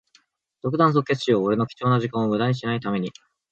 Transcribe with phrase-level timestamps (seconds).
[0.63, 1.43] 即断即決しよう。
[1.43, 3.11] 俺の貴重な時間をむだにしない為に。